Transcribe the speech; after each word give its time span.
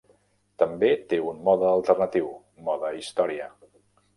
També 0.61 0.89
té 1.11 1.19
un 1.31 1.43
mode 1.49 1.67
alternatiu, 1.73 2.33
"mode 2.71 2.93
història". 3.03 3.53